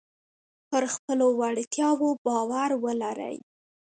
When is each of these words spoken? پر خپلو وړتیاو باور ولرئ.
پر 0.69 0.83
خپلو 0.95 1.27
وړتیاو 1.39 2.07
باور 2.25 2.71
ولرئ. 2.83 3.37